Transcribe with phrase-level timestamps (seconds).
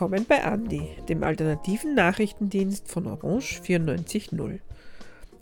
[0.00, 4.60] Willkommen bei Andi, dem alternativen Nachrichtendienst von Orange 94.0.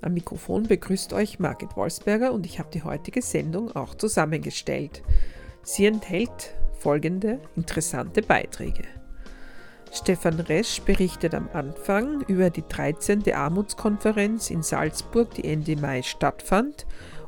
[0.03, 5.05] Am Mikrofon begrüßt euch Margit Wolfsberger und ich habe die heutige Sendung auch zusammengestellt.
[5.63, 8.83] Sie enthält folgende interessante Beiträge.
[9.93, 13.33] Stefan Resch berichtet am Anfang über die 13.
[13.33, 16.85] Armutskonferenz in Salzburg, die Ende Mai stattfand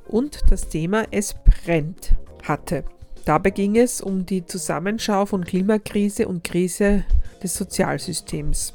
[0.08, 2.12] und das Thema Es brennt
[2.42, 2.84] hatte.
[3.24, 7.04] Dabei ging es um die Zusammenschau von Klimakrise und Krise
[7.42, 8.74] des Sozialsystems.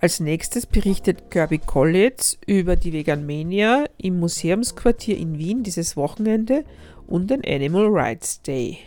[0.00, 6.62] Als nächstes berichtet Kirby Collins über die Veganmania im Museumsquartier in Wien dieses Wochenende
[7.08, 8.78] und den Animal Rights Day.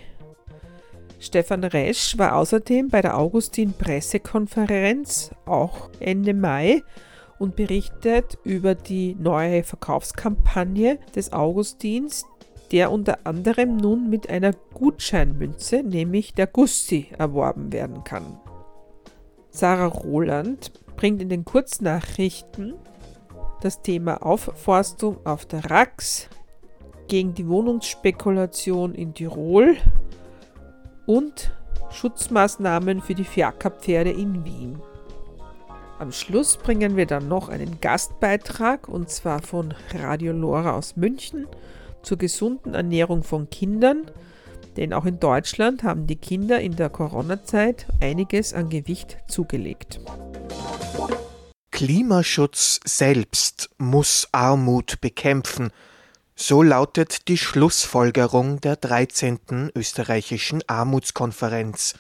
[1.20, 6.82] Stefan Resch war außerdem bei der Augustin-Pressekonferenz, auch Ende Mai,
[7.38, 12.26] und berichtet über die neue Verkaufskampagne des Augustins,
[12.72, 18.40] der unter anderem nun mit einer Gutscheinmünze, nämlich der Gusti, erworben werden kann.
[19.50, 22.76] Sarah Roland bringt in den Kurznachrichten
[23.62, 26.30] das Thema Aufforstung auf der Rax
[27.08, 29.76] gegen die Wohnungsspekulation in Tirol
[31.06, 31.52] und
[31.90, 34.82] Schutzmaßnahmen für die Fiakerpferde in Wien.
[36.00, 41.48] Am Schluss bringen wir dann noch einen Gastbeitrag und zwar von Radio Lora aus München
[42.04, 44.10] zur gesunden Ernährung von Kindern,
[44.78, 50.00] denn auch in Deutschland haben die Kinder in der Corona-Zeit einiges an Gewicht zugelegt.
[51.72, 55.72] Klimaschutz selbst muss Armut bekämpfen,
[56.36, 59.72] so lautet die Schlussfolgerung der 13.
[59.76, 61.96] österreichischen Armutskonferenz.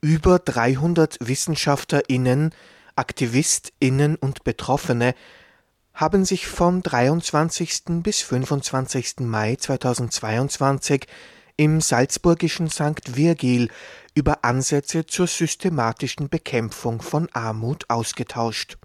[0.00, 2.54] Über 300 Wissenschaftlerinnen,
[2.96, 5.14] Aktivistinnen und Betroffene
[5.94, 8.02] haben sich vom 23.
[8.02, 9.20] bis 25.
[9.20, 11.06] Mai 2022
[11.56, 13.16] im salzburgischen St.
[13.16, 13.68] Virgil
[14.14, 18.78] über Ansätze zur systematischen Bekämpfung von Armut ausgetauscht.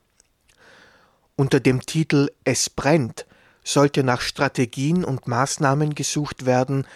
[1.36, 3.26] Unter dem Titel Es brennt
[3.68, 6.88] sollte nach Strategien und Maßnahmen gesucht werden,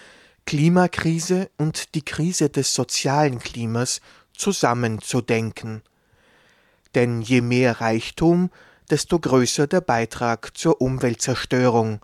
[0.46, 4.00] Klimakrise und die Krise des sozialen Klimas
[4.34, 5.82] zusammenzudenken.
[6.96, 8.52] Denn je mehr Reichtum,
[8.92, 12.02] desto größer der Beitrag zur Umweltzerstörung,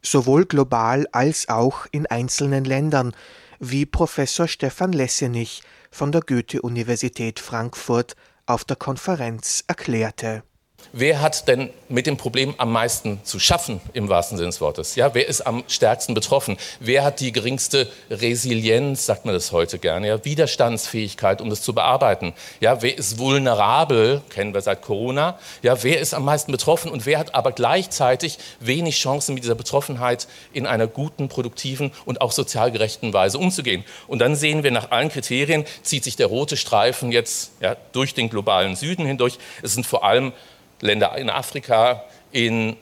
[0.00, 3.14] sowohl global als auch in einzelnen Ländern,
[3.58, 8.14] wie Professor Stefan Lessenich von der Goethe-Universität Frankfurt
[8.46, 10.44] auf der Konferenz erklärte.
[10.92, 14.96] Wer hat denn mit dem Problem am meisten zu schaffen, im wahrsten Sinne des Wortes?
[14.96, 16.56] Ja, wer ist am stärksten betroffen?
[16.80, 21.74] Wer hat die geringste Resilienz, sagt man das heute gerne, ja, Widerstandsfähigkeit, um das zu
[21.74, 22.32] bearbeiten?
[22.60, 25.38] Ja, wer ist vulnerabel, kennen wir seit Corona?
[25.62, 29.54] Ja, wer ist am meisten betroffen und wer hat aber gleichzeitig wenig Chancen, mit dieser
[29.54, 33.84] Betroffenheit in einer guten, produktiven und auch sozial gerechten Weise umzugehen?
[34.06, 38.14] Und dann sehen wir, nach allen Kriterien zieht sich der rote Streifen jetzt ja, durch
[38.14, 39.38] den globalen Süden hindurch.
[39.62, 40.32] Es sind vor allem
[40.80, 42.76] Länder in Afrika, in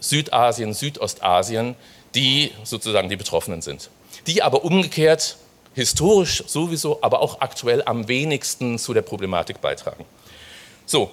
[0.00, 1.76] Südasien, Südostasien,
[2.14, 3.90] die sozusagen die Betroffenen sind.
[4.26, 5.36] Die aber umgekehrt
[5.74, 10.04] historisch sowieso, aber auch aktuell am wenigsten zu der Problematik beitragen.
[10.86, 11.12] So,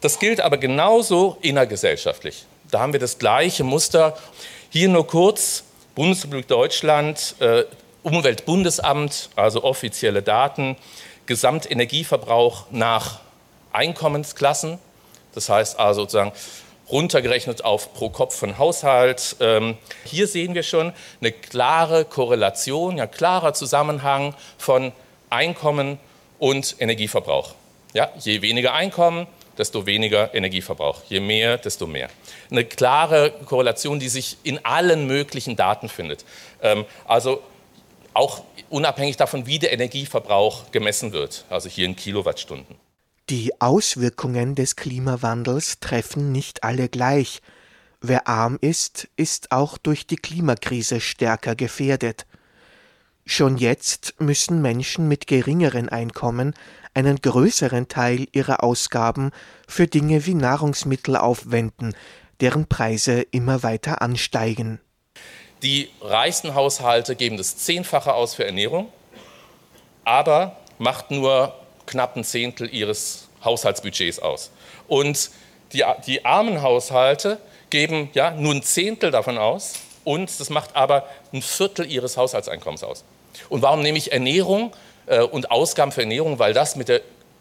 [0.00, 2.44] das gilt aber genauso innergesellschaftlich.
[2.70, 4.16] Da haben wir das gleiche Muster.
[4.70, 5.64] Hier nur kurz,
[5.94, 7.64] Bundesrepublik Deutschland, äh,
[8.02, 10.76] Umweltbundesamt, also offizielle Daten,
[11.26, 13.20] Gesamtenergieverbrauch nach
[13.72, 14.78] Einkommensklassen,
[15.34, 16.32] das heißt also sozusagen
[16.90, 19.36] runtergerechnet auf pro Kopf von Haushalt.
[19.40, 24.92] Ähm, hier sehen wir schon eine klare Korrelation, ein klarer Zusammenhang von
[25.30, 25.98] Einkommen
[26.38, 27.54] und Energieverbrauch.
[27.94, 29.26] Ja, je weniger Einkommen,
[29.56, 31.02] desto weniger Energieverbrauch.
[31.08, 32.08] Je mehr, desto mehr.
[32.50, 36.24] Eine klare Korrelation, die sich in allen möglichen Daten findet.
[36.62, 37.42] Ähm, also
[38.14, 42.76] auch unabhängig davon, wie der Energieverbrauch gemessen wird, also hier in Kilowattstunden.
[43.30, 47.40] Die Auswirkungen des Klimawandels treffen nicht alle gleich.
[48.00, 52.26] Wer arm ist, ist auch durch die Klimakrise stärker gefährdet.
[53.24, 56.54] Schon jetzt müssen Menschen mit geringeren Einkommen
[56.94, 59.30] einen größeren Teil ihrer Ausgaben
[59.68, 61.94] für Dinge wie Nahrungsmittel aufwenden,
[62.40, 64.80] deren Preise immer weiter ansteigen.
[65.62, 68.88] Die reichsten Haushalte geben das Zehnfache aus für Ernährung,
[70.04, 71.54] aber macht nur
[71.92, 74.50] knapp ein Zehntel ihres Haushaltsbudgets aus.
[74.88, 75.30] Und
[75.72, 77.38] die, die armen Haushalte
[77.70, 79.74] geben ja, nur ein Zehntel davon aus
[80.04, 83.04] und das macht aber ein Viertel ihres Haushaltseinkommens aus.
[83.48, 84.72] Und warum nehme ich Ernährung
[85.06, 86.38] äh, und Ausgaben für Ernährung?
[86.38, 87.00] Weil das mit der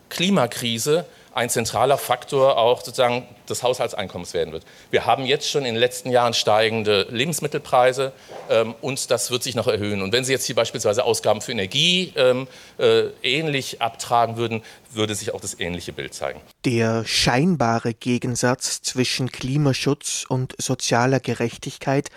[0.09, 4.65] Klimakrise ein zentraler Faktor auch sozusagen des Haushaltseinkommens werden wird.
[4.89, 8.11] Wir haben jetzt schon in den letzten Jahren steigende Lebensmittelpreise
[8.49, 10.01] ähm, und das wird sich noch erhöhen.
[10.01, 12.47] Und wenn Sie jetzt hier beispielsweise Ausgaben für Energie ähm,
[12.77, 14.61] äh, ähnlich abtragen würden,
[14.91, 16.41] würde sich auch das ähnliche Bild zeigen.
[16.65, 22.09] Der scheinbare Gegensatz zwischen Klimaschutz und sozialer Gerechtigkeit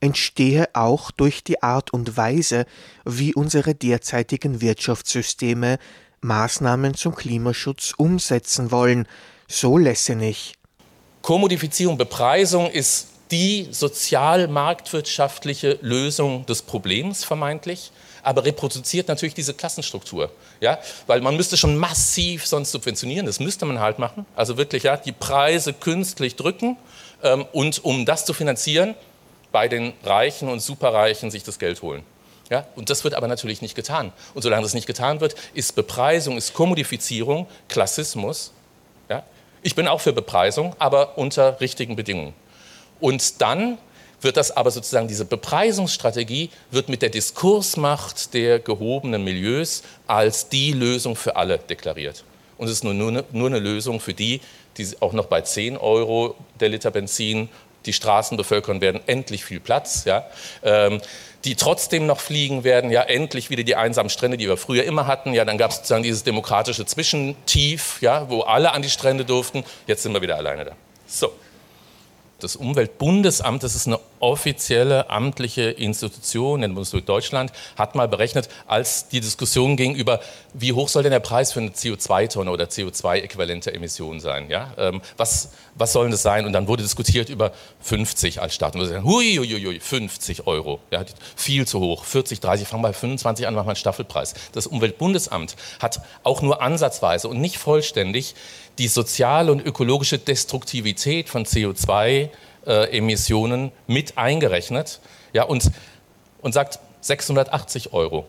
[0.00, 2.66] entstehe auch durch die Art und Weise,
[3.04, 5.78] wie unsere derzeitigen Wirtschaftssysteme
[6.24, 9.06] Maßnahmen zum Klimaschutz umsetzen wollen,
[9.46, 10.54] so Lessenich.
[11.22, 17.92] Kommodifizierung, Bepreisung ist die sozial-marktwirtschaftliche Lösung des Problems vermeintlich,
[18.22, 20.30] aber reproduziert natürlich diese Klassenstruktur.
[20.60, 20.78] Ja?
[21.06, 24.26] Weil man müsste schon massiv sonst subventionieren, das müsste man halt machen.
[24.34, 26.76] Also wirklich ja, die Preise künstlich drücken
[27.22, 28.94] ähm, und um das zu finanzieren,
[29.52, 32.02] bei den Reichen und Superreichen sich das Geld holen.
[32.50, 32.66] Ja?
[32.76, 34.12] Und das wird aber natürlich nicht getan.
[34.34, 38.52] Und solange das nicht getan wird, ist Bepreisung, ist Kommodifizierung, Klassismus.
[39.08, 39.22] Ja?
[39.62, 42.34] Ich bin auch für Bepreisung, aber unter richtigen Bedingungen.
[43.00, 43.78] Und dann
[44.20, 50.72] wird das aber sozusagen, diese Bepreisungsstrategie wird mit der Diskursmacht der gehobenen Milieus als die
[50.72, 52.24] Lösung für alle deklariert.
[52.56, 54.40] Und es ist nur, nur, nur eine Lösung für die,
[54.76, 57.48] die auch noch bei 10 Euro der Liter Benzin
[57.86, 60.04] die Straßen bevölkern werden, endlich viel Platz.
[60.04, 60.26] Ja.
[60.62, 61.00] Ähm,
[61.44, 65.06] die trotzdem noch fliegen werden, ja endlich wieder die einsamen Strände, die wir früher immer
[65.06, 65.34] hatten.
[65.34, 69.62] Ja, dann gab es sozusagen dieses demokratische Zwischentief, ja, wo alle an die Strände durften.
[69.86, 70.72] Jetzt sind wir wieder alleine da.
[71.06, 71.32] So
[72.44, 79.08] das Umweltbundesamt, das ist eine offizielle amtliche Institution in Bundesrepublik Deutschland, hat mal berechnet, als
[79.08, 80.20] die Diskussion ging über,
[80.54, 84.48] wie hoch soll denn der Preis für eine CO2-Tonne oder CO2-äquivalente Emission sein?
[84.48, 84.72] Ja?
[84.78, 86.46] Ähm, was, was soll das sein?
[86.46, 88.74] Und dann wurde diskutiert über 50 als Start.
[88.74, 90.80] Und wir sagen, hui, hui, hui, 50 Euro.
[90.90, 91.04] Ja,
[91.36, 92.04] viel zu hoch.
[92.04, 94.32] 40, 30, fangen bei 25 an, machen wir einen Staffelpreis.
[94.52, 98.34] Das Umweltbundesamt hat auch nur ansatzweise und nicht vollständig
[98.78, 102.30] die soziale und ökologische Destruktivität von CO2-Emissionen
[102.66, 103.00] äh,
[103.86, 105.00] mit eingerechnet
[105.32, 105.70] ja, und,
[106.42, 108.26] und sagt, 680 Euro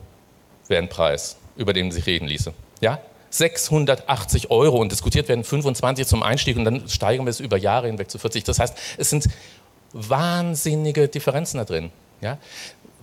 [0.68, 2.54] wäre ein Preis, über den sich reden ließe.
[2.82, 3.00] Ja?
[3.30, 7.88] 680 Euro und diskutiert werden 25 zum Einstieg und dann steigern wir es über Jahre
[7.88, 8.44] hinweg zu 40.
[8.44, 9.28] Das heißt, es sind
[9.92, 11.92] wahnsinnige Differenzen da drin.
[12.22, 12.38] Ja?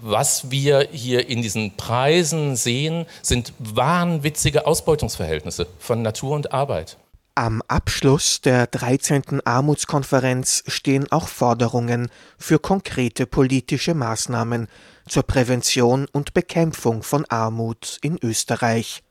[0.00, 6.96] Was wir hier in diesen Preisen sehen, sind wahnwitzige Ausbeutungsverhältnisse von Natur und Arbeit.
[7.34, 9.40] Am Abschluss der 13.
[9.46, 14.68] Armutskonferenz stehen auch Forderungen für konkrete politische Maßnahmen
[15.08, 19.02] zur Prävention und Bekämpfung von Armut in Österreich.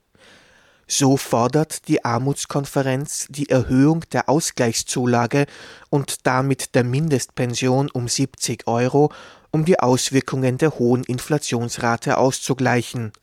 [0.86, 5.48] So fordert die Armutskonferenz die Erhöhung der Ausgleichszulage
[5.90, 9.12] und damit der Mindestpension um 70 Euro,
[9.50, 13.14] um die Auswirkungen der hohen Inflationsrate auszugleichen.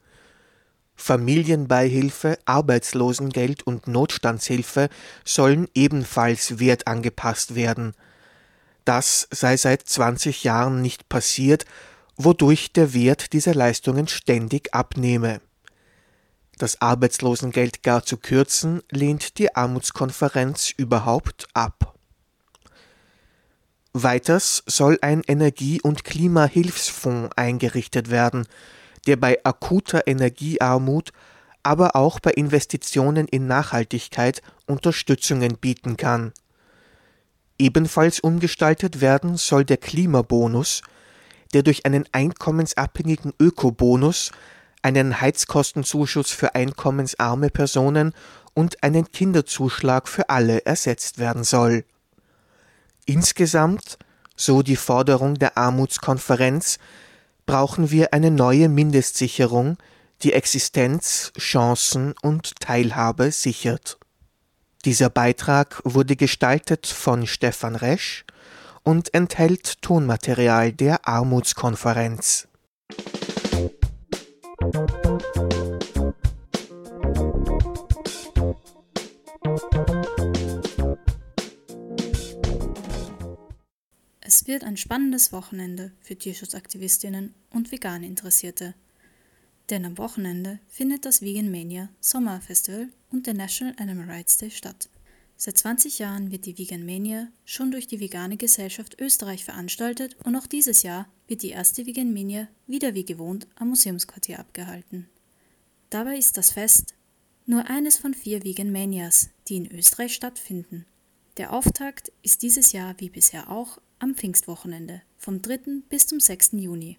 [0.99, 4.91] Familienbeihilfe, Arbeitslosengeld und Notstandshilfe
[5.25, 7.95] sollen ebenfalls wertangepasst werden.
[8.85, 11.65] Das sei seit 20 Jahren nicht passiert,
[12.17, 15.41] wodurch der Wert dieser Leistungen ständig abnehme.
[16.59, 21.95] Das Arbeitslosengeld gar zu kürzen, lehnt die Armutskonferenz überhaupt ab.
[23.93, 28.47] Weiters soll ein Energie- und Klimahilfsfonds eingerichtet werden,
[29.07, 31.13] der bei akuter Energiearmut,
[31.63, 36.33] aber auch bei Investitionen in Nachhaltigkeit Unterstützungen bieten kann.
[37.59, 40.83] Ebenfalls umgestaltet werden soll der Klimabonus,
[41.53, 44.31] der durch einen einkommensabhängigen Ökobonus,
[44.83, 48.13] einen Heizkostenzuschuss für einkommensarme Personen
[48.55, 51.85] und einen Kinderzuschlag für alle ersetzt werden soll.
[53.07, 53.99] Insgesamt,
[54.37, 56.79] so die Forderung der Armutskonferenz,
[57.49, 59.79] brauchen wir eine neue Mindestsicherung,
[60.23, 63.99] die Existenz, Chancen und Teilhabe sichert.
[64.85, 68.27] Dieser Beitrag wurde gestaltet von Stefan Resch
[68.83, 72.49] und enthält Tonmaterial der Armutskonferenz.
[84.49, 88.75] Wird ein spannendes Wochenende für Tierschutzaktivistinnen und vegane Interessierte.
[89.71, 94.89] Denn am Wochenende findet das Vegan Mania Sommerfestival und der National Animal Rights Day statt.
[95.37, 100.35] Seit 20 Jahren wird die Vegan Mania schon durch die Vegane Gesellschaft Österreich veranstaltet und
[100.35, 105.09] auch dieses Jahr wird die erste Vegan Mania wieder wie gewohnt am Museumsquartier abgehalten.
[105.91, 106.95] Dabei ist das Fest
[107.47, 110.87] nur eines von vier Vegan Manias, die in Österreich stattfinden.
[111.37, 115.83] Der Auftakt ist dieses Jahr wie bisher auch am Pfingstwochenende vom 3.
[115.89, 116.53] bis zum 6.
[116.53, 116.99] Juni.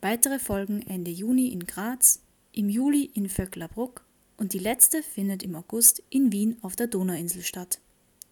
[0.00, 4.04] Weitere folgen Ende Juni in Graz, im Juli in Vöcklerbruck
[4.36, 7.80] und die letzte findet im August in Wien auf der Donauinsel statt.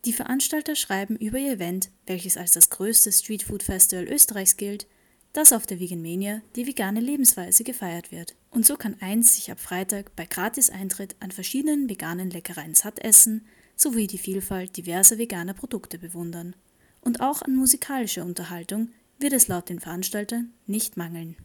[0.05, 4.87] Die Veranstalter schreiben über ihr Event, welches als das größte Streetfood-Festival Österreichs gilt,
[5.33, 8.37] dass auf der Veganmania die vegane Lebensweise gefeiert wird.
[8.51, 13.47] Und so kann eins sich ab Freitag bei Gratis-Eintritt an verschiedenen veganen Leckereien satt essen,
[13.75, 16.55] sowie die Vielfalt diverser veganer Produkte bewundern.
[17.07, 18.89] Und auch an musikalischer Unterhaltung
[19.21, 21.37] wird es laut den Veranstaltern nicht mangeln.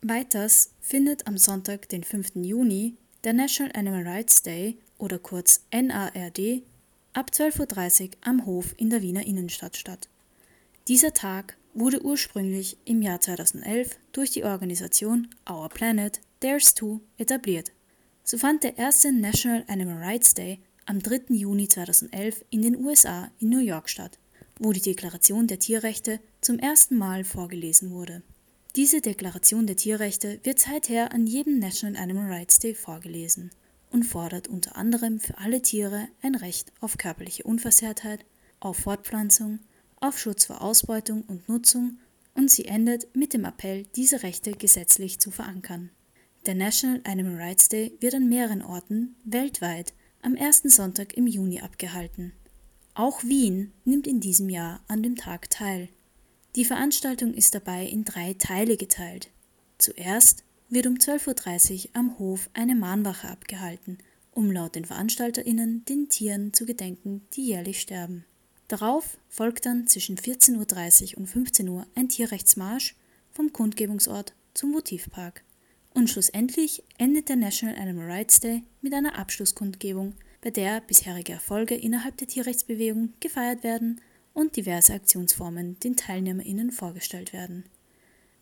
[0.00, 2.36] Weiters findet am Sonntag, den 5.
[2.36, 6.62] Juni, der National Animal Rights Day oder kurz NARD
[7.12, 10.08] ab 12.30 Uhr am Hof in der Wiener Innenstadt statt.
[10.88, 17.70] Dieser Tag wurde ursprünglich im Jahr 2011 durch die Organisation Our Planet Dares 2 etabliert.
[18.24, 21.34] So fand der erste National Animal Rights Day am 3.
[21.34, 24.18] Juni 2011 in den USA in New York statt,
[24.64, 28.22] wo die Deklaration der Tierrechte zum ersten Mal vorgelesen wurde.
[28.76, 33.50] Diese Deklaration der Tierrechte wird seither an jedem National Animal Rights Day vorgelesen
[33.90, 38.24] und fordert unter anderem für alle Tiere ein Recht auf körperliche Unversehrtheit,
[38.60, 39.58] auf Fortpflanzung,
[39.96, 41.98] auf Schutz vor Ausbeutung und Nutzung
[42.34, 45.90] und sie endet mit dem Appell, diese Rechte gesetzlich zu verankern.
[46.46, 49.92] Der National Animal Rights Day wird an mehreren Orten weltweit
[50.22, 52.32] am ersten Sonntag im Juni abgehalten.
[52.94, 55.88] Auch Wien nimmt in diesem Jahr an dem Tag teil.
[56.56, 59.30] Die Veranstaltung ist dabei in drei Teile geteilt.
[59.78, 63.96] Zuerst wird um 12.30 Uhr am Hof eine Mahnwache abgehalten,
[64.30, 68.26] um laut den VeranstalterInnen den Tieren zu gedenken, die jährlich sterben.
[68.68, 72.94] Darauf folgt dann zwischen 14.30 Uhr und 15 Uhr ein Tierrechtsmarsch
[73.30, 75.42] vom Kundgebungsort zum Motivpark.
[75.94, 81.76] Und schlussendlich endet der National Animal Rights Day mit einer Abschlusskundgebung, bei der bisherige Erfolge
[81.76, 84.00] innerhalb der Tierrechtsbewegung gefeiert werden
[84.34, 87.64] und diverse Aktionsformen den TeilnehmerInnen vorgestellt werden.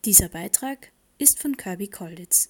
[0.07, 2.49] Dieser Beitrag ist von Kirby Kolditz.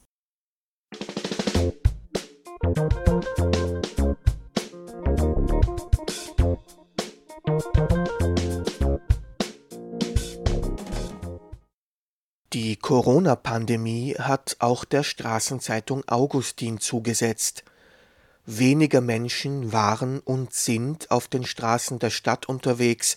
[12.53, 17.65] Die Corona-Pandemie hat auch der Straßenzeitung Augustin zugesetzt.
[18.47, 23.17] Weniger Menschen waren und sind auf den Straßen der Stadt unterwegs,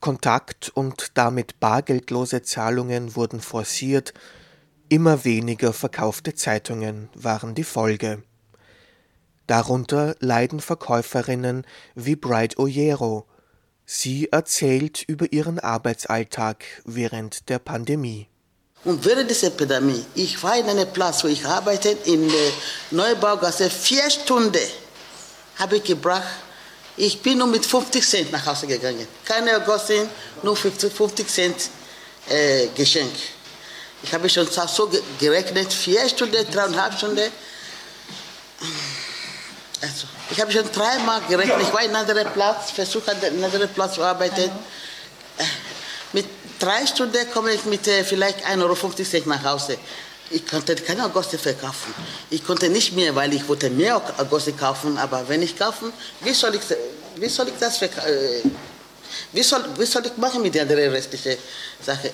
[0.00, 4.14] Kontakt und damit bargeldlose Zahlungen wurden forciert,
[4.90, 8.22] Immer weniger verkaufte Zeitungen waren die Folge.
[9.46, 13.26] Darunter leiden Verkäuferinnen wie Bright Oyero.
[13.84, 18.28] Sie erzählt über ihren Arbeitsalltag während der Pandemie.
[18.84, 22.52] Und während dieser Epidemie, ich war in einem Platz, wo ich arbeite, in der
[22.92, 24.58] Neubaugasse, vier Stunden
[25.58, 26.28] habe ich gebracht.
[26.96, 29.06] Ich bin nur mit 50 Cent nach Hause gegangen.
[29.24, 30.08] Keine Ergossen,
[30.42, 31.56] nur 50, 50 Cent
[32.28, 33.12] äh, Geschenk.
[34.02, 37.32] Ich habe schon so gerechnet, vier Stunden, dreieinhalb Stunden.
[39.80, 41.62] Also, ich habe schon dreimal gerechnet.
[41.62, 44.42] Ich war in einem anderen Platz, versuche an einem anderen Platz zu arbeiten.
[44.42, 44.52] Mit
[46.58, 49.78] drei Stunden komme ich mit äh, vielleicht 1,50 Euro nach Hause.
[50.30, 51.94] Ich konnte keine Agoste verkaufen.
[52.30, 54.98] Ich konnte nicht mehr, weil ich wollte mehr Agoste kaufen.
[54.98, 56.62] Aber wenn ich kaufen, wie soll ich,
[57.16, 58.08] wie soll ich das verkaufen?
[58.08, 58.42] Äh,
[59.32, 61.36] wie soll, wie soll ich machen mit der restlichen
[61.80, 62.12] Sache?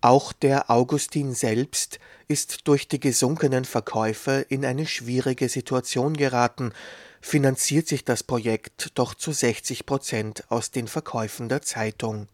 [0.00, 6.72] Auch der Augustin selbst ist durch die gesunkenen Verkäufe in eine schwierige Situation geraten,
[7.20, 12.28] finanziert sich das Projekt doch zu 60 Prozent aus den Verkäufen der Zeitung.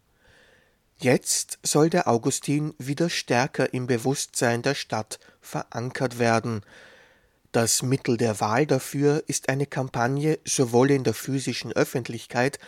[1.02, 6.60] Jetzt soll der Augustin wieder stärker im Bewusstsein der Stadt verankert werden.
[7.52, 12.58] Das Mittel der Wahl dafür ist eine Kampagne sowohl in der physischen Öffentlichkeit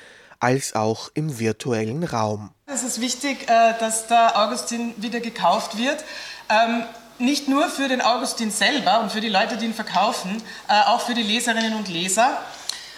[0.40, 2.52] als auch im virtuellen Raum.
[2.64, 6.02] Es ist wichtig, äh, dass der Augustin wieder gekauft wird.
[6.48, 6.84] Ähm,
[7.18, 11.02] nicht nur für den Augustin selber und für die Leute, die ihn verkaufen, äh, auch
[11.02, 12.38] für die Leserinnen und Leser,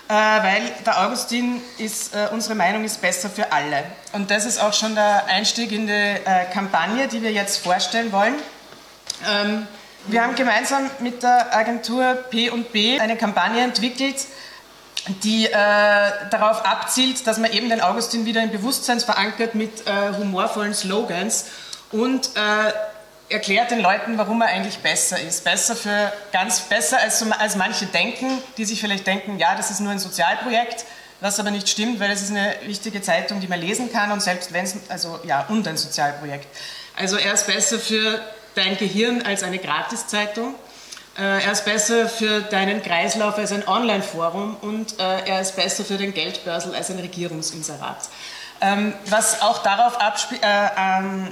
[0.08, 3.84] weil der Augustin ist, unsere Meinung ist besser für alle.
[4.12, 6.16] Und das ist auch schon der Einstieg in die
[6.52, 8.34] Kampagne, die wir jetzt vorstellen wollen.
[9.26, 9.66] Ähm,
[10.06, 14.26] wir haben gemeinsam mit der Agentur P&B eine Kampagne entwickelt,
[15.22, 15.50] die äh,
[16.30, 21.46] darauf abzielt, dass man eben den Augustin wieder im Bewusstsein verankert mit äh, humorvollen Slogans
[21.90, 22.72] und äh,
[23.28, 25.44] erklärt den Leuten, warum er eigentlich besser ist.
[25.44, 29.80] Besser für ganz besser als, als manche denken, die sich vielleicht denken, ja, das ist
[29.80, 30.84] nur ein Sozialprojekt,
[31.20, 34.20] was aber nicht stimmt, weil es ist eine wichtige Zeitung, die man lesen kann und
[34.20, 36.46] selbst wenn es, also ja, und ein Sozialprojekt.
[36.96, 38.20] Also er ist besser für
[38.54, 40.54] dein Gehirn als eine Gratiszeitung.
[41.16, 45.84] Äh, er ist besser für deinen Kreislauf als ein Online-Forum und äh, er ist besser
[45.84, 48.08] für den Geldbörsel als ein Regierungsinserat.
[48.60, 51.28] Ähm, was auch darauf äh, ähm,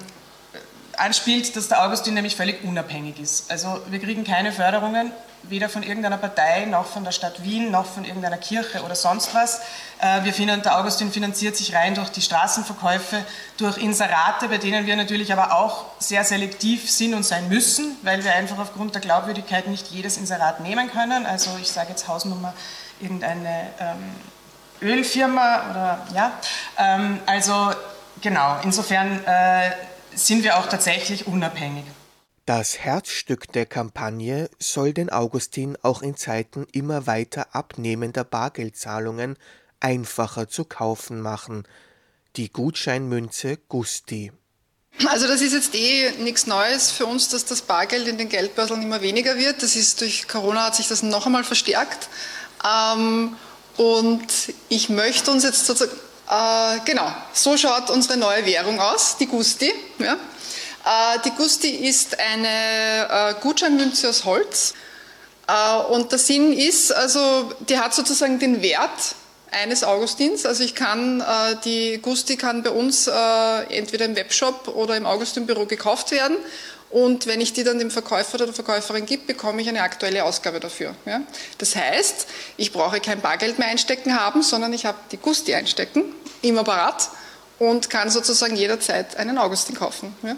[0.99, 3.51] anspielt, dass der Augustin nämlich völlig unabhängig ist.
[3.51, 5.13] Also wir kriegen keine Förderungen,
[5.45, 9.35] weder von irgendeiner Partei, noch von der Stadt Wien, noch von irgendeiner Kirche oder sonst
[9.35, 9.61] was.
[10.01, 13.25] Äh, wir finden, der Augustin finanziert sich rein durch die Straßenverkäufe,
[13.57, 18.23] durch Inserate, bei denen wir natürlich aber auch sehr selektiv sind und sein müssen, weil
[18.23, 21.27] wir einfach aufgrund der Glaubwürdigkeit nicht jedes Inserat nehmen können.
[21.27, 22.55] Also ich sage jetzt Hausnummer
[23.01, 24.15] irgendeine ähm,
[24.81, 26.33] Ölfirma oder ja.
[26.79, 27.73] Ähm, also
[28.21, 29.71] genau, insofern äh,
[30.15, 31.85] sind wir auch tatsächlich unabhängig.
[32.45, 39.37] Das Herzstück der Kampagne soll den Augustin auch in Zeiten immer weiter abnehmender Bargeldzahlungen
[39.79, 41.69] einfacher zu kaufen machen.
[42.37, 44.33] Die Gutscheinmünze Gusti.
[45.07, 48.83] Also das ist jetzt eh nichts Neues für uns, dass das Bargeld in den Geldbörseln
[48.83, 49.63] immer weniger wird.
[49.63, 52.09] Das ist durch Corona hat sich das noch einmal verstärkt.
[52.65, 53.37] Ähm,
[53.77, 54.27] und
[54.69, 55.99] ich möchte uns jetzt sozusagen,
[56.33, 59.73] äh, genau, so schaut unsere neue Währung aus, die Gusti.
[59.99, 60.17] Ja.
[60.85, 64.75] Äh, die Gusti ist eine äh, Gutscheinmünze aus Holz.
[65.47, 69.15] Äh, und der Sinn ist, also die hat sozusagen den Wert
[69.51, 70.47] eines Augustins.
[70.47, 71.23] Also ich kann,
[71.67, 76.39] die Gusti kann bei uns entweder im Webshop oder im Augustinbüro gekauft werden.
[76.93, 80.25] Und wenn ich die dann dem Verkäufer oder der Verkäuferin gebe, bekomme ich eine aktuelle
[80.25, 80.95] Ausgabe dafür.
[81.07, 81.23] Ja?
[81.59, 82.27] Das heißt,
[82.59, 86.05] ich brauche kein Bargeld mehr einstecken haben, sondern ich habe die Gusti einstecken
[86.43, 87.09] im Apparat
[87.59, 90.15] und kann sozusagen jederzeit einen Augustin kaufen.
[90.23, 90.37] Ja?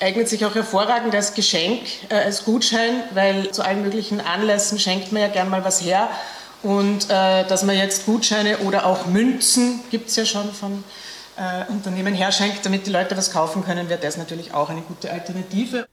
[0.00, 5.12] eignet sich auch hervorragend als Geschenk, äh, als Gutschein, weil zu allen möglichen Anlässen schenkt
[5.12, 6.08] man ja gern mal was her.
[6.62, 10.82] Und äh, dass man jetzt Gutscheine oder auch Münzen, gibt es ja schon von
[11.38, 15.10] äh, Unternehmen herschenkt, damit die Leute was kaufen können, wäre das natürlich auch eine gute
[15.10, 15.86] Alternative.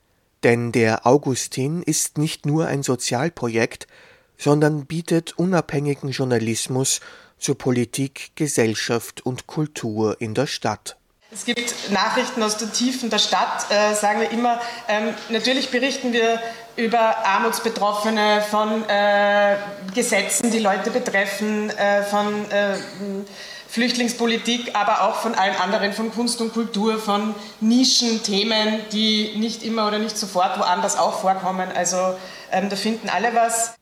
[0.43, 3.87] Denn der Augustin ist nicht nur ein Sozialprojekt,
[4.37, 6.99] sondern bietet unabhängigen Journalismus
[7.39, 10.97] zu Politik, Gesellschaft und Kultur in der Stadt.
[11.31, 14.61] Es gibt Nachrichten aus den Tiefen der Stadt, äh, sagen wir immer.
[14.87, 16.39] Ähm, natürlich berichten wir
[16.77, 19.57] über Armutsbetroffene, von äh,
[19.93, 22.75] Gesetzen, die Leute betreffen, äh, von äh,
[23.75, 29.85] Flüchtlingspolitik, aber auch von allen anderen, von Kunst und Kultur, von Nischenthemen, die nicht immer
[29.85, 31.67] oder nicht sofort woanders auch vorkommen.
[31.75, 32.17] Also
[32.53, 33.75] ähm, da finden alle was.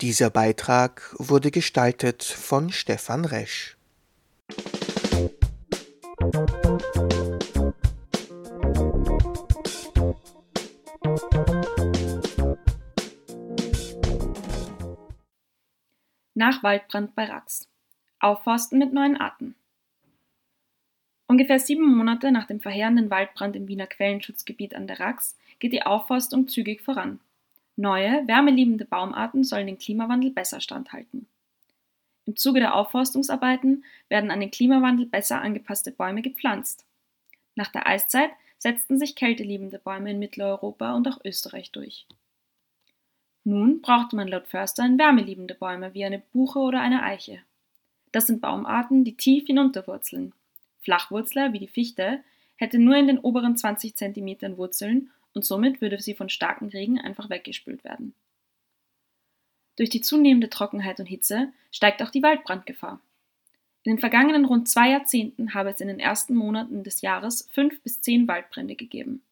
[0.00, 3.76] Dieser Beitrag wurde gestaltet von Stefan Resch.
[16.34, 17.66] Nach Waldbrand bei Rax.
[18.24, 19.54] Aufforsten mit neuen Arten.
[21.26, 25.84] Ungefähr sieben Monate nach dem verheerenden Waldbrand im Wiener Quellenschutzgebiet an der Rax geht die
[25.84, 27.20] Aufforstung zügig voran.
[27.76, 31.26] Neue, wärmeliebende Baumarten sollen den Klimawandel besser standhalten.
[32.24, 36.86] Im Zuge der Aufforstungsarbeiten werden an den Klimawandel besser angepasste Bäume gepflanzt.
[37.56, 42.06] Nach der Eiszeit setzten sich kälteliebende Bäume in Mitteleuropa und auch Österreich durch.
[43.44, 47.42] Nun brauchte man laut Förstern wärmeliebende Bäume wie eine Buche oder eine Eiche.
[48.14, 50.34] Das sind Baumarten, die tief hinunterwurzeln.
[50.82, 52.22] Flachwurzler wie die Fichte
[52.54, 57.00] hätte nur in den oberen 20 cm Wurzeln und somit würde sie von starkem Regen
[57.00, 58.14] einfach weggespült werden.
[59.74, 63.00] Durch die zunehmende Trockenheit und Hitze steigt auch die Waldbrandgefahr.
[63.82, 67.82] In den vergangenen rund zwei Jahrzehnten habe es in den ersten Monaten des Jahres fünf
[67.82, 69.24] bis zehn Waldbrände gegeben.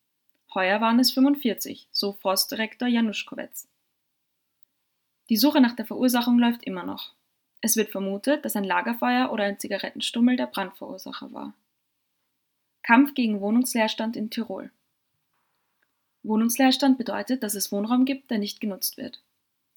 [0.55, 3.68] Heuer waren es 45, so Forstdirektor Januszkowitz.
[5.29, 7.14] Die Suche nach der Verursachung läuft immer noch.
[7.64, 11.55] Es wird vermutet, dass ein Lagerfeuer oder ein Zigarettenstummel der Brandverursacher war.
[12.83, 14.72] Kampf gegen Wohnungsleerstand in Tirol.
[16.25, 19.22] Wohnungsleerstand bedeutet, dass es Wohnraum gibt, der nicht genutzt wird.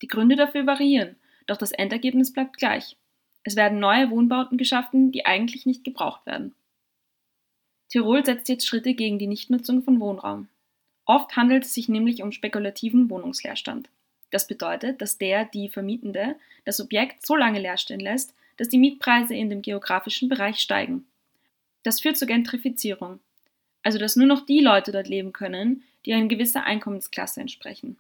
[0.02, 2.98] Die Gründe dafür variieren, doch das Endergebnis bleibt gleich.
[3.44, 6.56] Es werden neue Wohnbauten geschaffen, die eigentlich nicht gebraucht werden.
[7.90, 10.48] Tirol setzt jetzt Schritte gegen die Nichtnutzung von Wohnraum.
[11.06, 13.90] Oft handelt es sich nämlich um spekulativen Wohnungsleerstand.
[14.36, 18.78] Das bedeutet, dass der, die Vermietende, das Objekt so lange leer stehen lässt, dass die
[18.78, 21.06] Mietpreise in dem geografischen Bereich steigen.
[21.84, 23.22] Das führt zur Gentrifizierung,
[23.82, 27.98] also dass nur noch die Leute dort leben können, die einer gewissen Einkommensklasse entsprechen.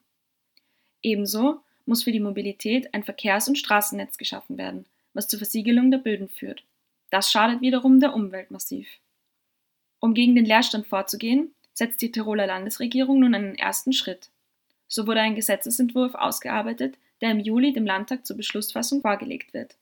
[1.01, 5.99] Ebenso muss für die Mobilität ein Verkehrs- und Straßennetz geschaffen werden, was zur Versiegelung der
[5.99, 6.65] Böden führt.
[7.11, 8.89] Das schadet wiederum der Umwelt massiv.
[10.01, 14.31] Um gegen den Leerstand vorzugehen, setzt die Tiroler Landesregierung nun einen ersten Schritt.
[14.87, 19.75] So wurde ein Gesetzesentwurf ausgearbeitet, der im Juli dem Landtag zur Beschlussfassung vorgelegt wird.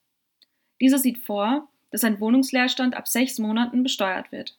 [0.80, 4.58] Dieser sieht vor, dass ein Wohnungsleerstand ab sechs Monaten besteuert wird.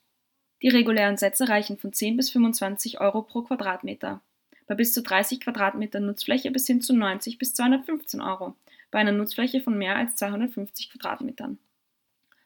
[0.62, 4.22] Die regulären Sätze reichen von 10 bis 25 Euro pro Quadratmeter
[4.68, 8.56] bei bis zu 30 Quadratmetern Nutzfläche bis hin zu 90 bis 215 Euro
[8.92, 11.60] bei einer Nutzfläche von mehr als 250 Quadratmetern.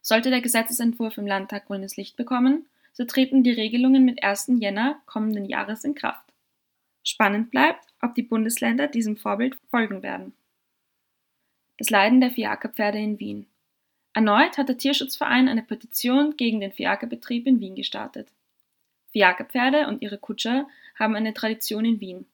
[0.02, 4.52] Sollte der Gesetzesentwurf im Landtag grünes Licht bekommen, so treten die Regelungen mit 1.
[4.60, 6.26] Jänner kommenden Jahres in Kraft.
[7.04, 10.34] Spannend bleibt, ob die Bundesländer diesem Vorbild folgen werden.
[11.78, 13.46] Das Leiden der Fiakerpferde in Wien.
[14.14, 18.28] Erneut hat der Tierschutzverein eine Petition gegen den Fiakerbetrieb in Wien gestartet.
[19.12, 22.26] Fiakerpferde und ihre Kutscher haben eine Tradition in Wien.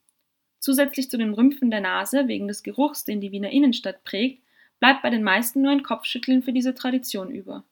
[0.60, 4.41] Zusätzlich zu den Rümpfen der Nase wegen des Geruchs, den die Wiener Innenstadt prägt,
[4.80, 7.63] bleibt bei den meisten nur ein Kopfschütteln für diese Tradition über.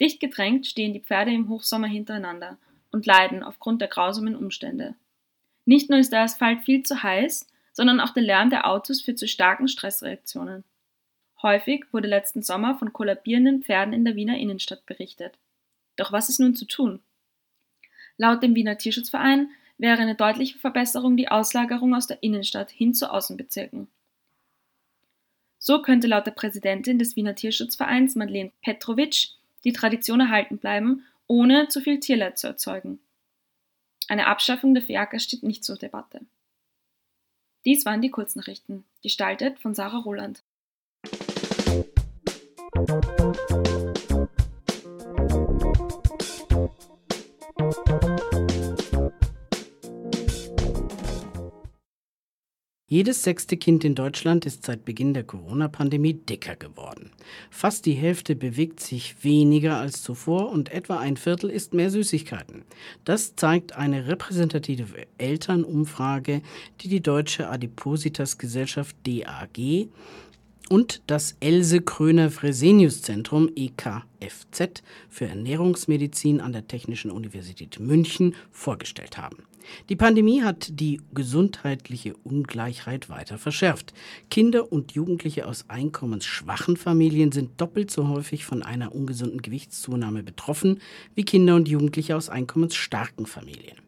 [0.00, 2.58] Dicht gedrängt stehen die Pferde im Hochsommer hintereinander
[2.90, 4.94] und leiden aufgrund der grausamen Umstände.
[5.64, 9.18] Nicht nur ist der Asphalt viel zu heiß, sondern auch der Lärm der Autos führt
[9.18, 10.64] zu starken Stressreaktionen.
[11.42, 15.38] Häufig wurde letzten Sommer von kollabierenden Pferden in der Wiener Innenstadt berichtet.
[15.96, 17.00] Doch was ist nun zu tun?
[18.16, 23.12] Laut dem Wiener Tierschutzverein wäre eine deutliche Verbesserung die Auslagerung aus der Innenstadt hin zu
[23.12, 23.88] Außenbezirken.
[25.58, 29.30] So könnte laut der Präsidentin des Wiener Tierschutzvereins Madeleine Petrovic
[29.64, 33.00] die Tradition erhalten bleiben, ohne zu viel Tierleid zu erzeugen.
[34.08, 36.20] Eine Abschaffung der Fiaker steht nicht zur Debatte.
[37.64, 40.42] Dies waren die Kurznachrichten, gestaltet von Sarah Roland.
[52.94, 57.10] Jedes sechste Kind in Deutschland ist seit Beginn der Corona-Pandemie dicker geworden.
[57.50, 62.62] Fast die Hälfte bewegt sich weniger als zuvor und etwa ein Viertel isst mehr Süßigkeiten.
[63.04, 66.40] Das zeigt eine repräsentative Elternumfrage,
[66.82, 69.88] die die Deutsche Adipositas Gesellschaft DAG
[70.68, 79.18] und das Else Kröner Fresenius Zentrum EKFZ für Ernährungsmedizin an der Technischen Universität München vorgestellt
[79.18, 79.44] haben.
[79.88, 83.94] Die Pandemie hat die gesundheitliche Ungleichheit weiter verschärft.
[84.30, 90.80] Kinder und Jugendliche aus einkommensschwachen Familien sind doppelt so häufig von einer ungesunden Gewichtszunahme betroffen
[91.14, 93.83] wie Kinder und Jugendliche aus einkommensstarken Familien.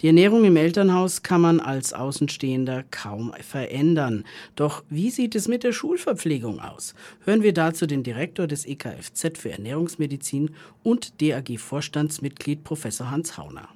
[0.00, 4.24] Die Ernährung im Elternhaus kann man als Außenstehender kaum verändern.
[4.56, 6.94] Doch wie sieht es mit der Schulverpflegung aus?
[7.24, 10.50] Hören wir dazu den Direktor des EKFZ für Ernährungsmedizin
[10.82, 13.68] und DAG-Vorstandsmitglied Professor Hans Hauner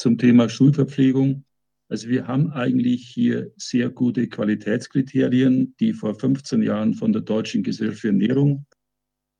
[0.00, 1.44] zum Thema Schulverpflegung.
[1.88, 7.62] Also wir haben eigentlich hier sehr gute Qualitätskriterien, die vor 15 Jahren von der Deutschen
[7.62, 8.64] Gesellschaft für Ernährung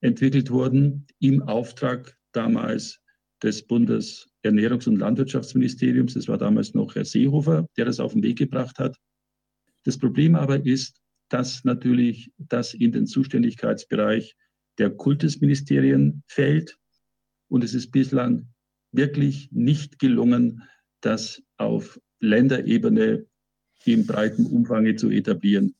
[0.03, 3.01] entwickelt wurden, im Auftrag damals
[3.43, 6.15] des Bundesernährungs- und Landwirtschaftsministeriums.
[6.15, 8.97] Das war damals noch Herr Seehofer, der das auf den Weg gebracht hat.
[9.85, 11.01] Das Problem aber ist,
[11.31, 14.37] dass natürlich das in den Zuständigkeitsbereich
[14.79, 16.77] der Kultusministerien fällt.
[17.49, 18.49] Und es ist bislang
[18.93, 20.63] wirklich nicht gelungen,
[21.01, 23.27] das auf Länderebene
[23.85, 25.75] im breiten Umfang zu etablieren.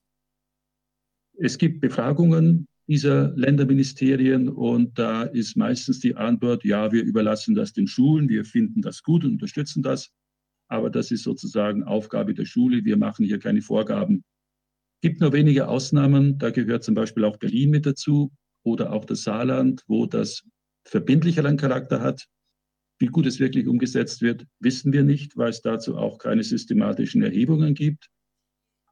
[1.35, 7.73] Es gibt Befragungen dieser Länderministerien und da ist meistens die Antwort, ja, wir überlassen das
[7.73, 10.11] den Schulen, wir finden das gut und unterstützen das,
[10.67, 14.25] aber das ist sozusagen Aufgabe der Schule, wir machen hier keine Vorgaben.
[14.97, 18.33] Es gibt nur wenige Ausnahmen, da gehört zum Beispiel auch Berlin mit dazu
[18.65, 20.43] oder auch das Saarland, wo das
[20.85, 22.27] verbindlicheren Charakter hat.
[22.99, 27.23] Wie gut es wirklich umgesetzt wird, wissen wir nicht, weil es dazu auch keine systematischen
[27.23, 28.09] Erhebungen gibt.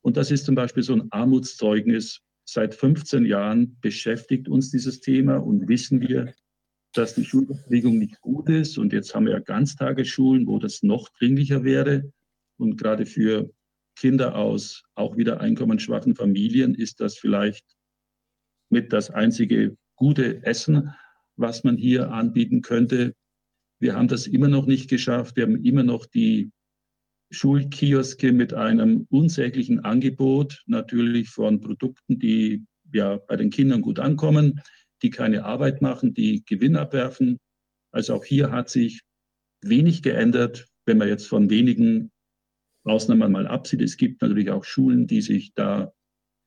[0.02, 2.20] Und das ist zum Beispiel so ein Armutszeugnis.
[2.50, 6.32] Seit 15 Jahren beschäftigt uns dieses Thema und wissen wir,
[6.94, 8.78] dass die Schulverpflegung nicht gut ist.
[8.78, 12.11] Und jetzt haben wir ja Ganztagesschulen, wo das noch dringlicher wäre.
[12.56, 13.50] Und gerade für
[13.96, 17.66] Kinder aus auch wieder einkommensschwachen Familien ist das vielleicht
[18.70, 20.94] mit das einzige gute Essen,
[21.37, 23.14] was man hier anbieten könnte.
[23.78, 25.37] Wir haben das immer noch nicht geschafft.
[25.37, 26.50] Wir haben immer noch die
[27.30, 34.60] Schulkioske mit einem unsäglichen Angebot, natürlich von Produkten, die ja bei den Kindern gut ankommen,
[35.02, 37.38] die keine Arbeit machen, die Gewinn abwerfen.
[37.92, 39.02] Also auch hier hat sich
[39.62, 42.10] wenig geändert, wenn man jetzt von wenigen
[42.84, 43.82] Ausnahmen mal absieht.
[43.82, 45.92] Es gibt natürlich auch Schulen, die sich da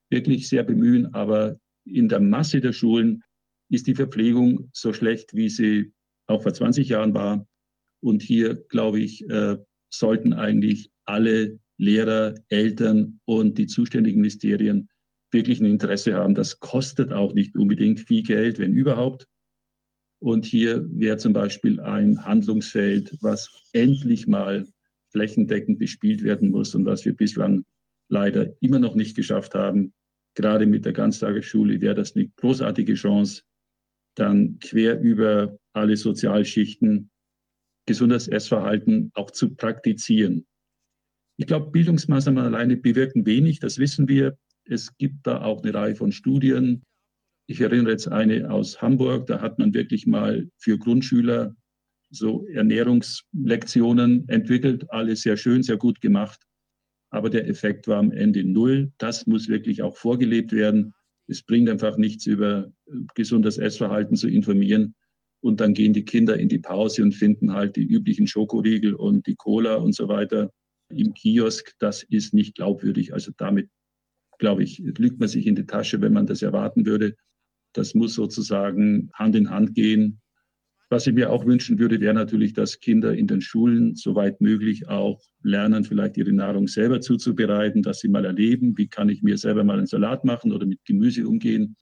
[0.09, 3.23] wirklich sehr bemühen, aber in der Masse der Schulen
[3.69, 5.93] ist die Verpflegung so schlecht, wie sie
[6.27, 7.47] auch vor 20 Jahren war.
[8.03, 9.57] Und hier, glaube ich, äh,
[9.91, 14.89] sollten eigentlich alle Lehrer, Eltern und die zuständigen Ministerien
[15.31, 16.35] wirklich ein Interesse haben.
[16.35, 19.27] Das kostet auch nicht unbedingt viel Geld, wenn überhaupt.
[20.19, 24.67] Und hier wäre zum Beispiel ein Handlungsfeld, was endlich mal
[25.11, 27.65] flächendeckend bespielt werden muss und was wir bislang
[28.09, 29.93] leider immer noch nicht geschafft haben.
[30.35, 33.41] Gerade mit der Ganztagesschule wäre das eine großartige Chance,
[34.15, 37.09] dann quer über alle Sozialschichten
[37.85, 40.45] gesundes Essverhalten auch zu praktizieren.
[41.37, 44.37] Ich glaube, Bildungsmaßnahmen alleine bewirken wenig, das wissen wir.
[44.65, 46.83] Es gibt da auch eine Reihe von Studien.
[47.47, 51.55] Ich erinnere jetzt eine aus Hamburg, da hat man wirklich mal für Grundschüler
[52.11, 56.41] so Ernährungslektionen entwickelt, alles sehr schön, sehr gut gemacht.
[57.09, 58.91] Aber der Effekt war am Ende null.
[58.97, 60.93] Das muss wirklich auch vorgelebt werden.
[61.27, 62.71] Es bringt einfach nichts, über
[63.15, 64.95] gesundes Essverhalten zu informieren.
[65.41, 69.25] Und dann gehen die Kinder in die Pause und finden halt die üblichen Schokoriegel und
[69.25, 70.51] die Cola und so weiter
[70.89, 71.73] im Kiosk.
[71.79, 73.13] Das ist nicht glaubwürdig.
[73.13, 73.69] Also damit,
[74.37, 77.15] glaube ich, lügt man sich in die Tasche, wenn man das erwarten würde.
[77.73, 80.21] Das muss sozusagen Hand in Hand gehen.
[80.91, 84.89] Was ich mir auch wünschen würde, wäre natürlich, dass Kinder in den Schulen soweit möglich
[84.89, 89.37] auch lernen, vielleicht ihre Nahrung selber zuzubereiten, dass sie mal erleben, wie kann ich mir
[89.37, 91.77] selber mal einen Salat machen oder mit Gemüse umgehen.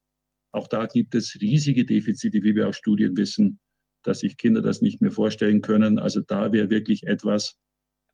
[0.51, 3.59] Auch da gibt es riesige Defizite, wie wir aus Studien wissen,
[4.03, 5.99] dass sich Kinder das nicht mehr vorstellen können.
[5.99, 7.55] Also da wäre wirklich etwas,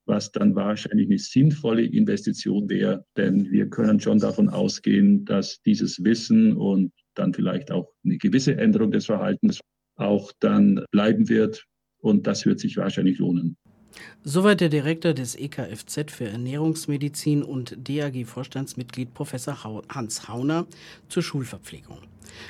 [0.06, 6.04] was dann wahrscheinlich eine sinnvolle Investition wäre, denn wir können schon davon ausgehen, dass dieses
[6.04, 9.60] Wissen und dann vielleicht auch eine gewisse Änderung des Verhaltens
[9.96, 11.66] auch dann bleiben wird.
[12.00, 13.58] Und das wird sich wahrscheinlich lohnen.
[14.24, 20.68] Soweit der Direktor des EKFZ für Ernährungsmedizin und DAG-Vorstandsmitglied Professor Hans Hauner
[21.08, 22.00] zur Schulverpflegung.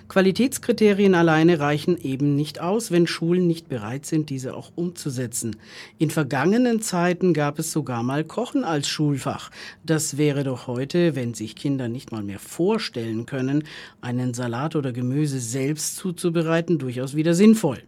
[0.08, 5.56] Qualitätskriterien alleine reichen eben nicht aus, wenn Schulen nicht bereit sind, diese auch umzusetzen.
[5.98, 9.52] In vergangenen Zeiten gab es sogar mal Kochen als Schulfach.
[9.86, 13.64] Das wäre doch heute, wenn sich Kinder nicht mal mehr vorstellen können,
[14.02, 17.84] einen Salat oder Gemüse selbst zuzubereiten, durchaus wieder sinnvoll.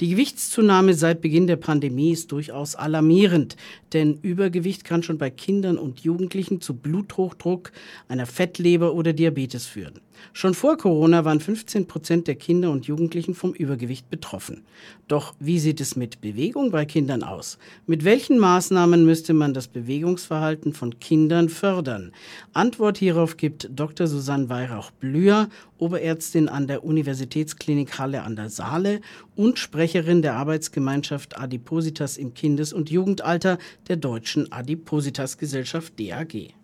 [0.00, 3.56] Die Gewichtszunahme seit Beginn der Pandemie ist durchaus alarmierend,
[3.92, 7.72] denn Übergewicht kann schon bei Kindern und Jugendlichen zu Bluthochdruck,
[8.08, 10.00] einer Fettleber oder Diabetes führen.
[10.32, 14.62] Schon vor Corona waren 15 Prozent der Kinder und Jugendlichen vom Übergewicht betroffen.
[15.08, 17.58] Doch wie sieht es mit Bewegung bei Kindern aus?
[17.86, 22.12] Mit welchen Maßnahmen müsste man das Bewegungsverhalten von Kindern fördern?
[22.52, 24.06] Antwort hierauf gibt Dr.
[24.06, 25.48] Susanne Weihrauch-Blüher,
[25.80, 29.00] Oberärztin an der Universitätsklinik Halle an der Saale
[29.36, 36.54] und Sprecherin der Arbeitsgemeinschaft Adipositas im Kindes- und Jugendalter der Deutschen Adipositas Gesellschaft DAG.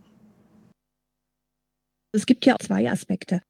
[2.12, 3.42] Es gibt ja zwei Aspekte.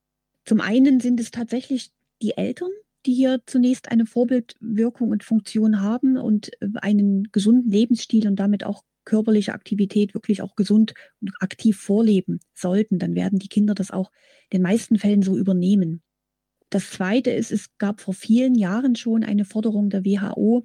[0.45, 1.91] Zum einen sind es tatsächlich
[2.23, 2.71] die Eltern,
[3.05, 6.51] die hier zunächst eine Vorbildwirkung und Funktion haben und
[6.83, 10.93] einen gesunden Lebensstil und damit auch körperliche Aktivität wirklich auch gesund
[11.23, 12.99] und aktiv vorleben sollten.
[12.99, 14.11] Dann werden die Kinder das auch
[14.51, 16.03] in den meisten Fällen so übernehmen.
[16.69, 20.65] Das Zweite ist, es gab vor vielen Jahren schon eine Forderung der WHO,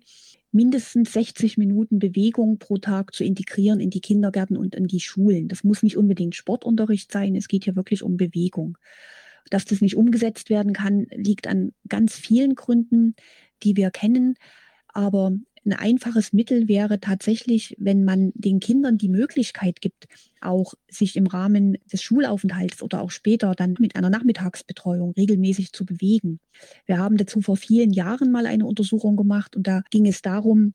[0.51, 5.47] mindestens 60 Minuten Bewegung pro Tag zu integrieren in die Kindergärten und in die Schulen.
[5.47, 8.77] Das muss nicht unbedingt Sportunterricht sein, es geht hier wirklich um Bewegung.
[9.49, 13.15] Dass das nicht umgesetzt werden kann, liegt an ganz vielen Gründen,
[13.63, 14.35] die wir kennen.
[14.87, 15.31] Aber
[15.65, 20.07] ein einfaches Mittel wäre tatsächlich, wenn man den Kindern die Möglichkeit gibt,
[20.41, 25.85] auch sich im Rahmen des Schulaufenthalts oder auch später dann mit einer Nachmittagsbetreuung regelmäßig zu
[25.85, 26.39] bewegen.
[26.85, 30.73] Wir haben dazu vor vielen Jahren mal eine Untersuchung gemacht und da ging es darum,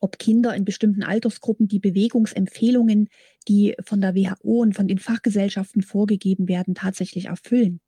[0.00, 3.08] ob Kinder in bestimmten Altersgruppen die Bewegungsempfehlungen,
[3.48, 7.80] die von der WHO und von den Fachgesellschaften vorgegeben werden, tatsächlich erfüllen.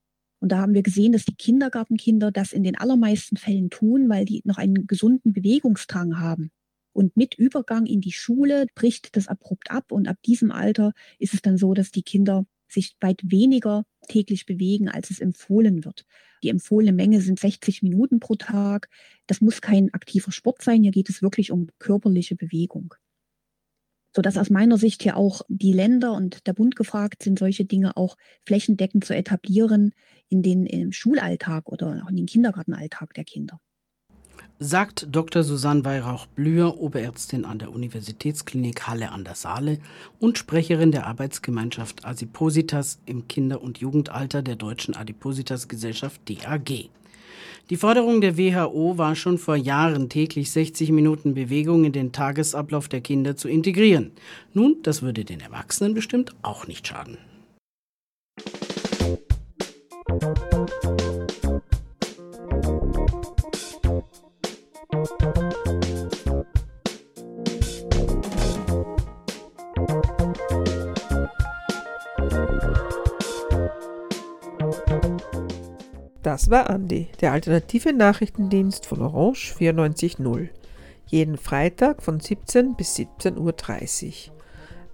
[0.46, 4.24] Und da haben wir gesehen, dass die Kindergartenkinder das in den allermeisten Fällen tun, weil
[4.24, 6.52] die noch einen gesunden Bewegungsdrang haben.
[6.92, 9.90] Und mit Übergang in die Schule bricht das abrupt ab.
[9.90, 14.46] Und ab diesem Alter ist es dann so, dass die Kinder sich weit weniger täglich
[14.46, 16.06] bewegen, als es empfohlen wird.
[16.44, 18.88] Die empfohlene Menge sind 60 Minuten pro Tag.
[19.26, 20.84] Das muss kein aktiver Sport sein.
[20.84, 22.94] Hier geht es wirklich um körperliche Bewegung
[24.16, 27.98] sodass aus meiner Sicht hier auch die Länder und der Bund gefragt sind, solche Dinge
[27.98, 29.92] auch flächendeckend zu etablieren
[30.30, 33.60] in den im Schulalltag oder auch in den Kindergartenalltag der Kinder.
[34.58, 35.42] Sagt Dr.
[35.42, 39.80] Susanne Weihrauch-Blüher, Oberärztin an der Universitätsklinik Halle an der Saale
[40.18, 46.88] und Sprecherin der Arbeitsgemeinschaft Adipositas im Kinder- und Jugendalter der Deutschen Adipositas Gesellschaft DAG.
[47.68, 52.88] Die Forderung der WHO war schon vor Jahren, täglich 60 Minuten Bewegung in den Tagesablauf
[52.88, 54.12] der Kinder zu integrieren.
[54.52, 57.18] Nun, das würde den Erwachsenen bestimmt auch nicht schaden.
[76.36, 80.50] Das war Andi, der alternative Nachrichtendienst von Orange 94.0.
[81.06, 83.38] Jeden Freitag von 17 bis 17.30
[84.28, 84.34] Uhr.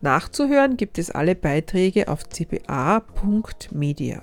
[0.02, 4.22] Nachzuhören gibt es alle Beiträge auf cba.media.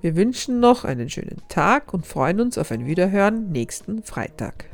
[0.00, 4.69] Wir wünschen noch einen schönen Tag und freuen uns auf ein Wiederhören nächsten Freitag.